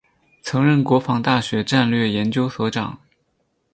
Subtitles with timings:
[0.41, 2.97] 曾任国防大学战略研究所长。